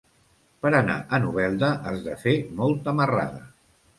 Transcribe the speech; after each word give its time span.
Per 0.65 0.69
anar 0.77 0.95
a 1.17 1.19
Novelda 1.25 1.69
has 1.91 2.01
de 2.07 2.17
fer 2.23 2.35
molta 2.61 2.95
marrada. 3.01 3.45